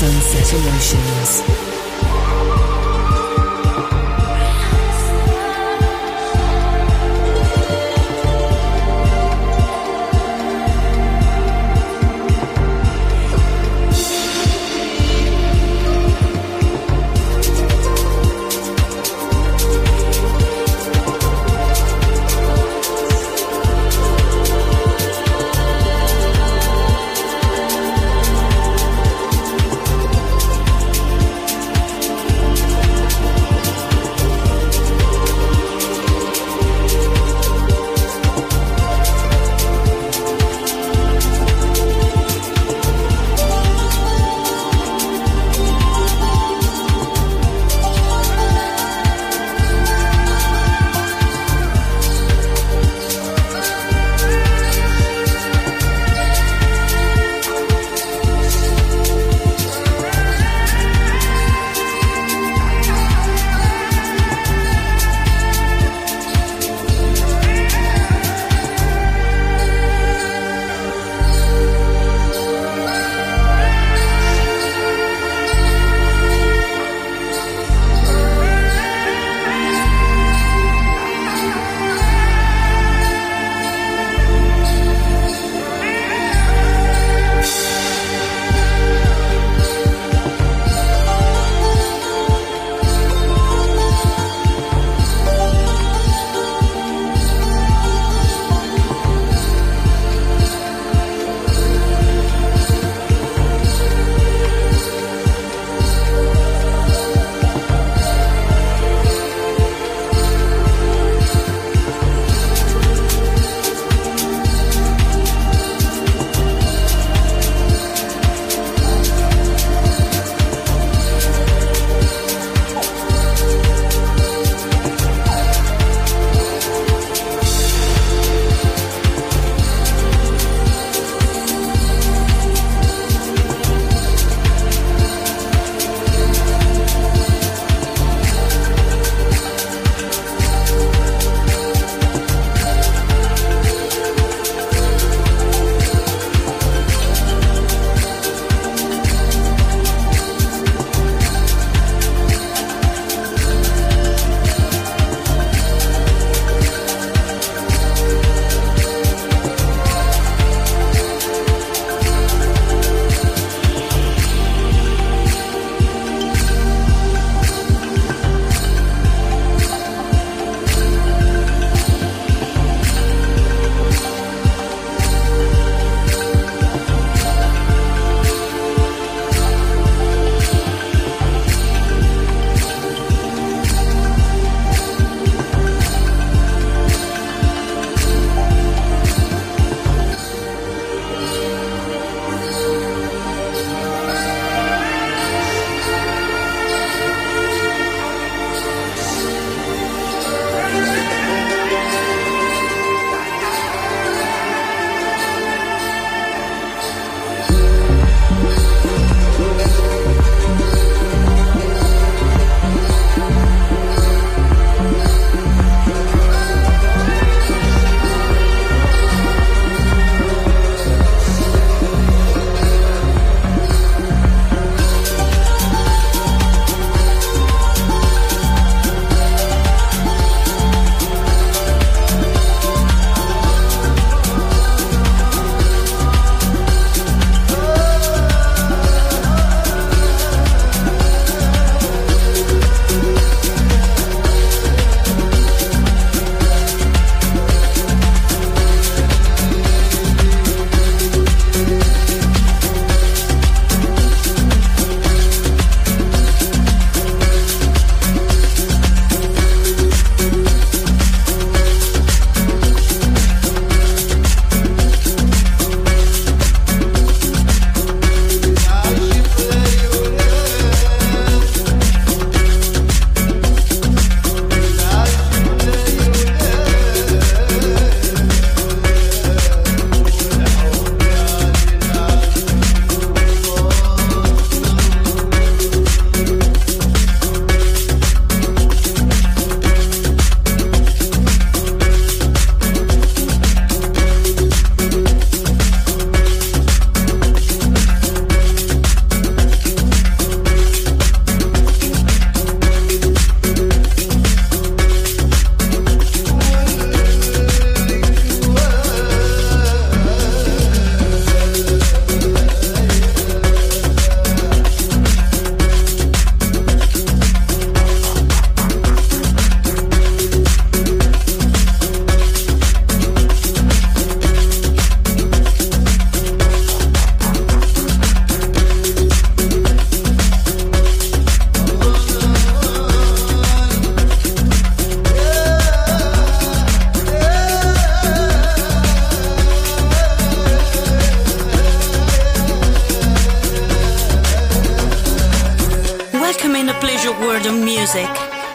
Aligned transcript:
Sunset 0.00 0.54
Emotions. 0.54 1.69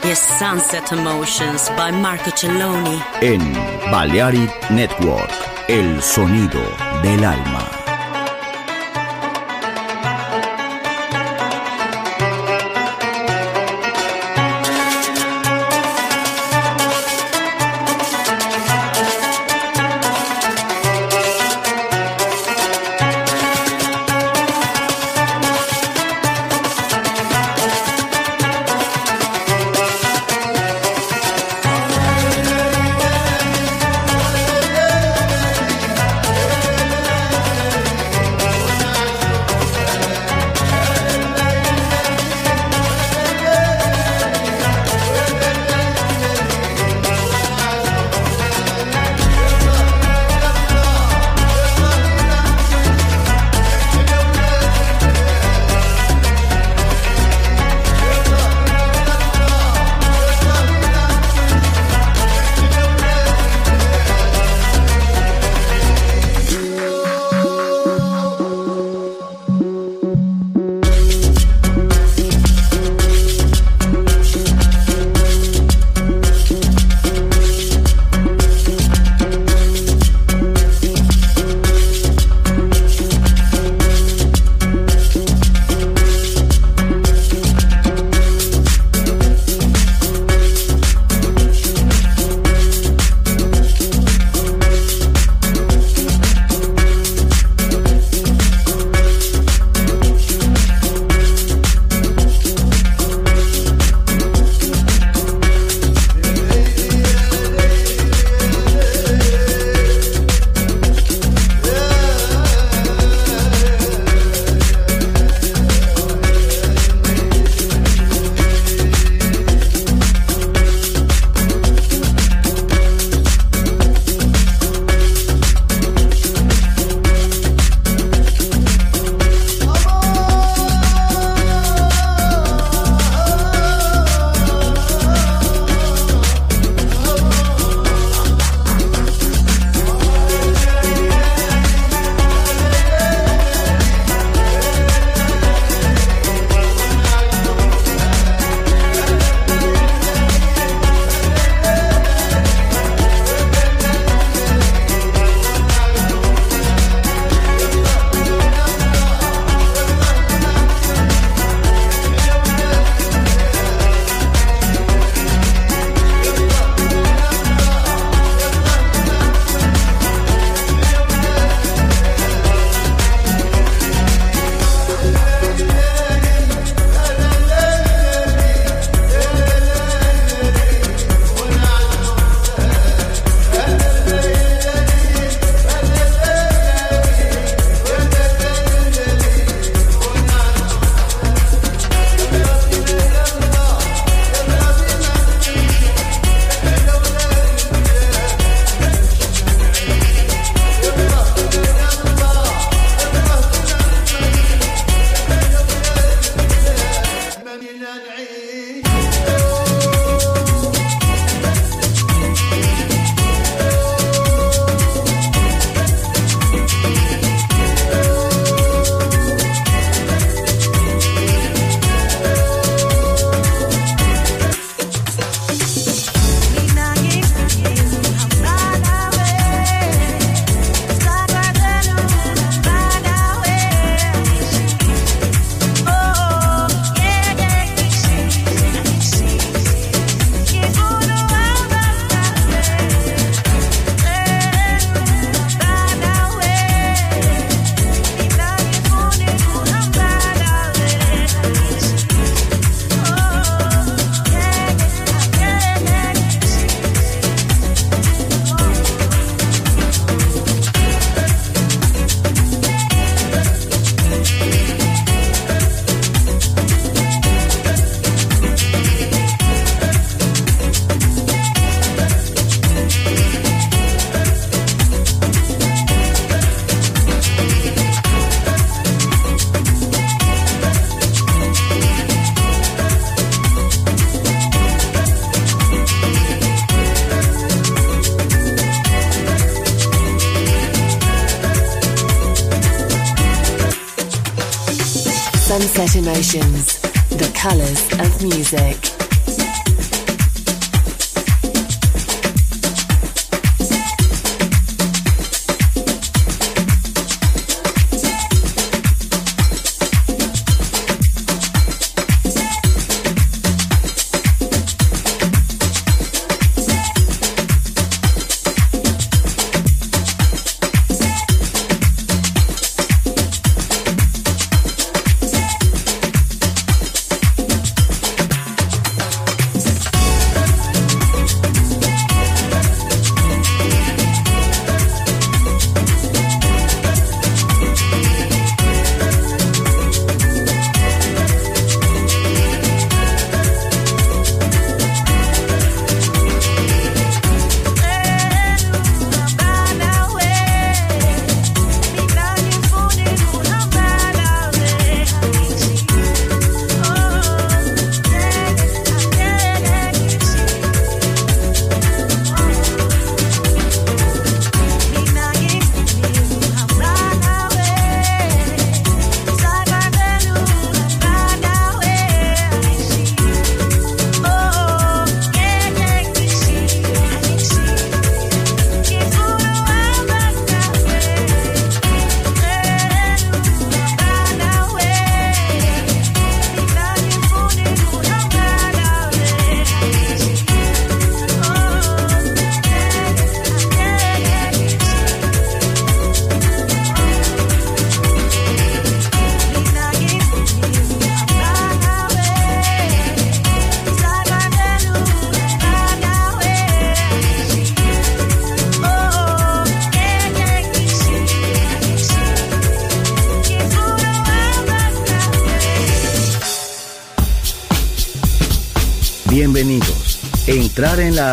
Is 0.06 0.18
Sunset 0.40 0.94
Emotions 0.94 1.70
by 1.76 1.92
Marco 1.92 2.32
Celloni. 2.32 3.02
En 3.22 3.42
Balearic 3.92 4.50
Network, 4.70 5.30
el 5.68 6.02
sonido 6.02 6.62
del 7.04 7.22
alma. 7.26 7.75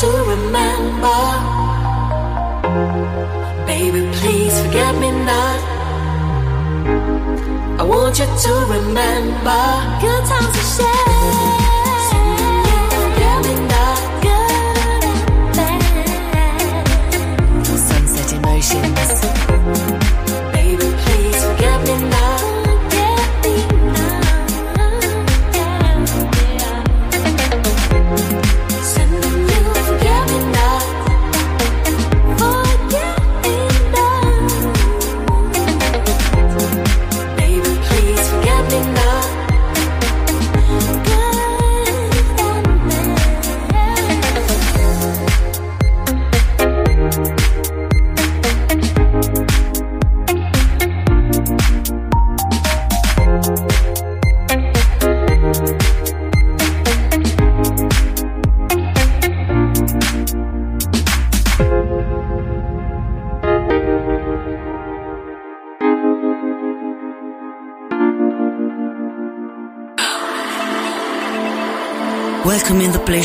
to 0.00 0.06
remember. 0.06 1.20
Baby, 3.66 4.08
please 4.18 4.58
forget 4.62 4.94
me 4.94 5.10
not. 5.10 5.60
I 7.80 7.82
want 7.82 8.18
you 8.18 8.24
to 8.24 8.52
remember 8.76 9.62
good 10.00 10.24
times 10.24 10.56
we 10.56 10.62
shared. 10.76 11.79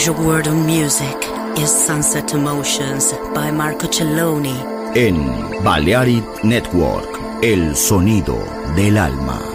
Pleasure 0.06 0.24
world 0.24 0.46
of 0.46 0.54
music 0.54 1.18
is 1.58 1.72
Sunset 1.72 2.32
Emotions 2.36 3.12
by 3.34 3.50
Marco 3.50 3.88
Celloni. 3.88 4.56
En 4.96 5.18
Balearic 5.64 6.44
Network, 6.44 7.10
el 7.42 7.76
sonido 7.76 8.38
del 8.76 9.00
alma. 9.00 9.55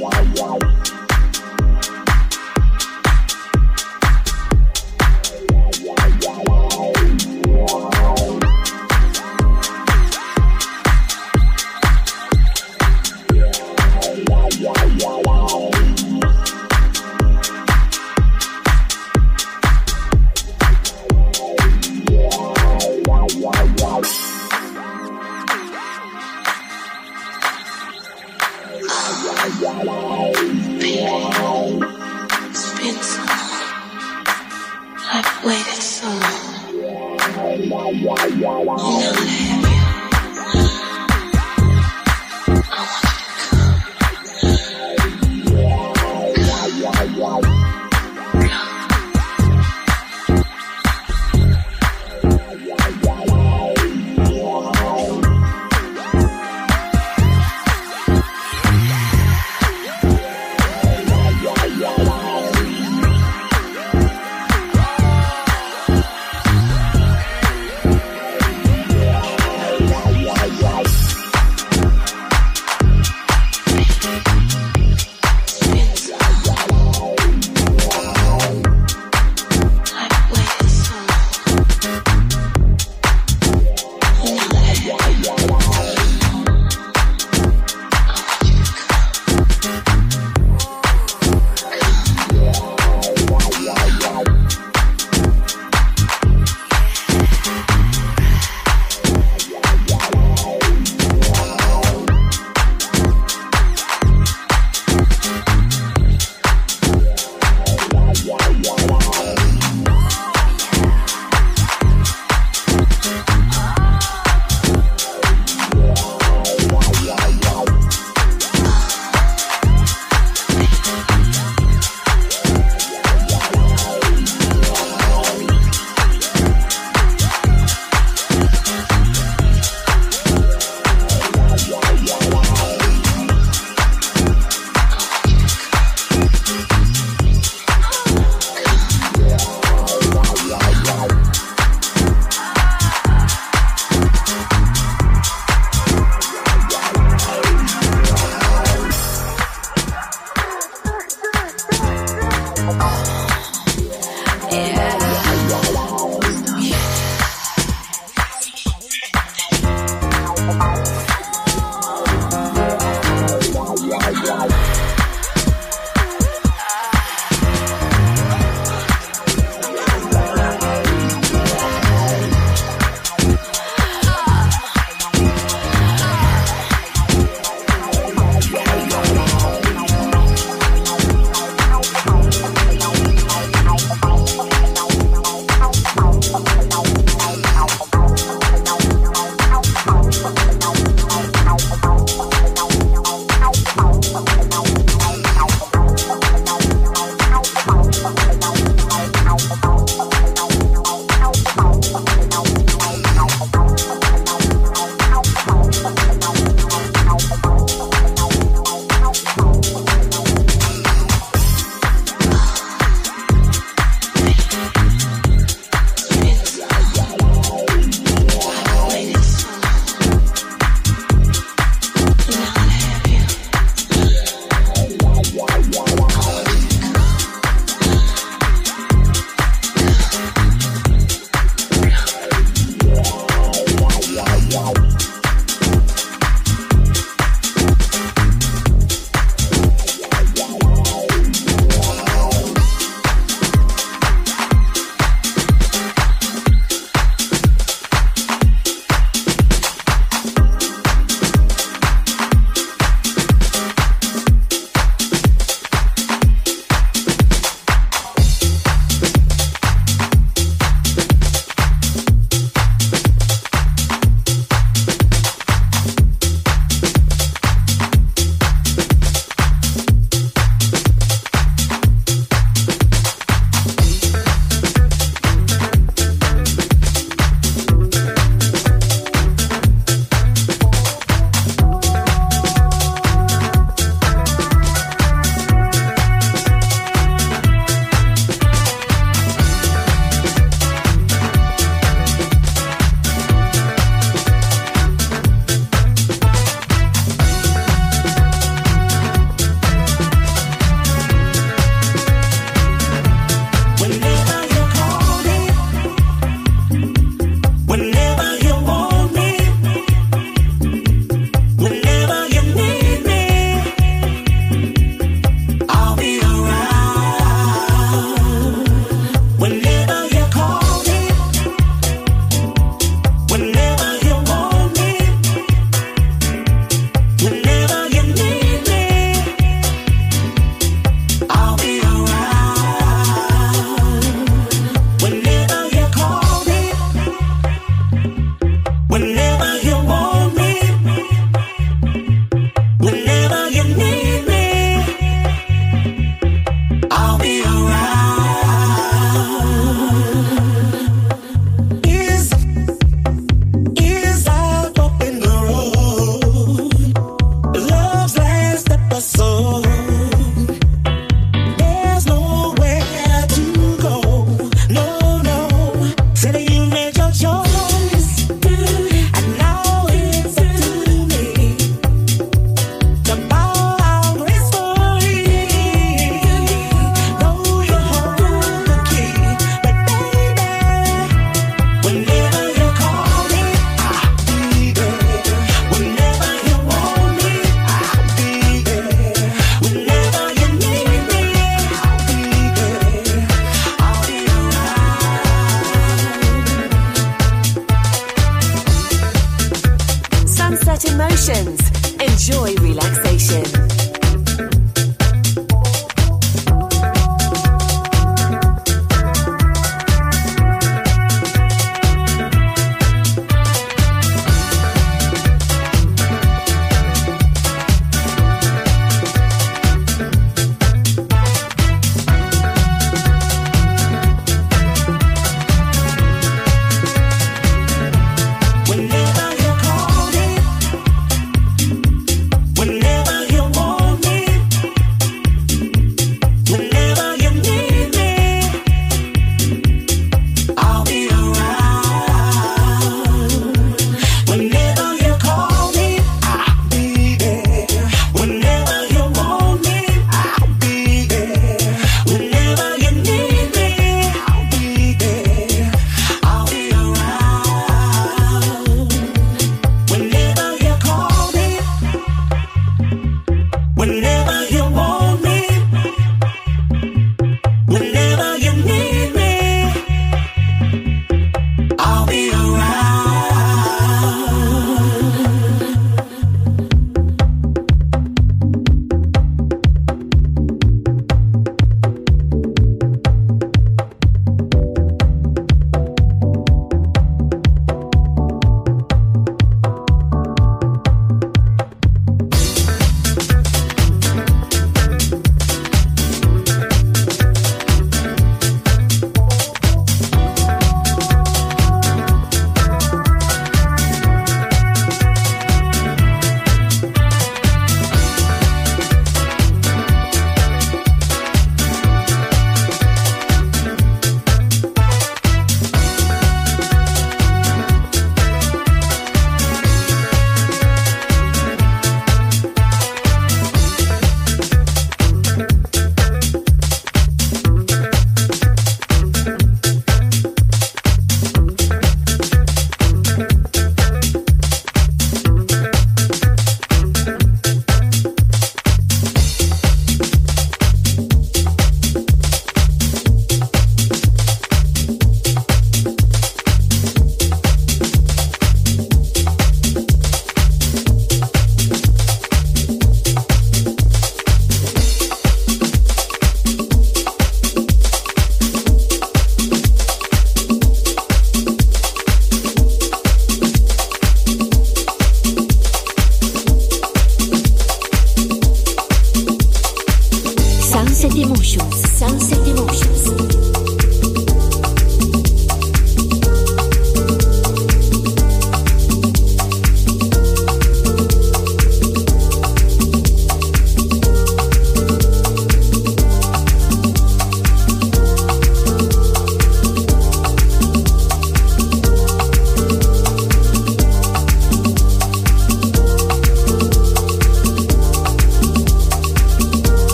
Bye. 160.61 161.00